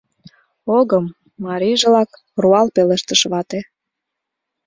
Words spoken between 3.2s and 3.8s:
вате.